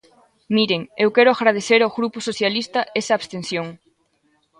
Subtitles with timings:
[0.55, 3.67] Miren, eu quero agradecer ao Grupo Socialista esa abstención.